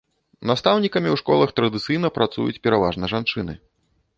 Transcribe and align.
Настаўнікамі 0.51 1.09
ў 1.11 1.19
школах 1.21 1.53
традыцыйна 1.59 2.11
працуюць 2.17 2.61
пераважны 2.65 3.05
жанчыны. 3.13 3.53